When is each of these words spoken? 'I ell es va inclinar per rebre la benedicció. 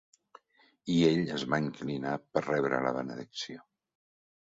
'I 0.93 0.95
ell 1.09 1.21
es 1.35 1.45
va 1.53 1.61
inclinar 1.65 2.17
per 2.25 2.47
rebre 2.49 2.83
la 2.89 2.97
benedicció. 3.01 3.67